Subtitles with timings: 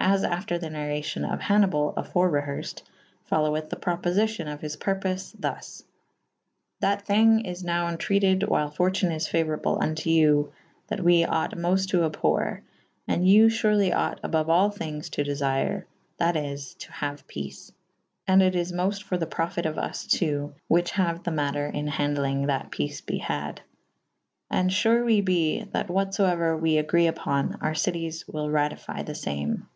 [0.00, 5.34] As after the narracio^ of Haniball afore reherced / foloweth the propofycyon of his purpofe
[5.38, 5.78] thus.
[5.78, 5.86] [D iii b]
[6.96, 11.24] That thynge is nowe entreated while fortune is fauor able vnto you / that we
[11.26, 16.16] ought mofte to abhorre / and you furely ought aboue all thynges to defyre /
[16.20, 17.72] that is to haue peace.
[18.26, 21.66] And it is mofte for the profyte of vs two / whiche haue the mater
[21.66, 23.60] in hand elynge that peace be had.
[24.50, 28.48] And fure we be / that what fo euer we agre vpo« our cities wyll
[28.48, 29.66] ratyfye the fame.